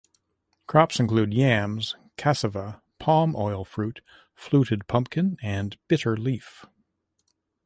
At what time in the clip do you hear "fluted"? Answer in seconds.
4.33-4.87